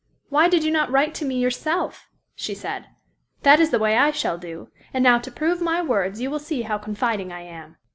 [0.29, 4.39] "Why did you not write to me yourself?" she said—"that is the way I shall
[4.39, 7.77] do, and now to prove my words, you will see how confiding I am."